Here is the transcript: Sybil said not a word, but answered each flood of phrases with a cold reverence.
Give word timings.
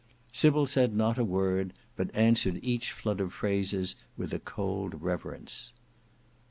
Sybil 0.31 0.65
said 0.65 0.95
not 0.95 1.19
a 1.19 1.23
word, 1.23 1.73
but 1.95 2.09
answered 2.15 2.57
each 2.63 2.91
flood 2.91 3.19
of 3.19 3.33
phrases 3.33 3.93
with 4.17 4.33
a 4.33 4.39
cold 4.39 4.99
reverence. 5.03 5.73